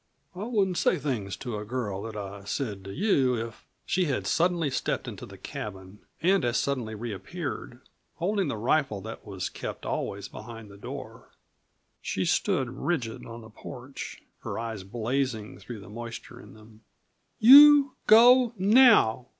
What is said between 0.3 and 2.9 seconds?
I wouldn't say things to a girl that I said